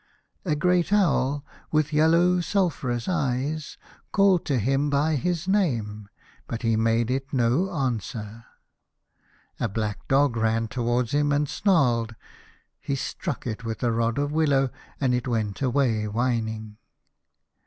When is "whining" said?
16.07-16.77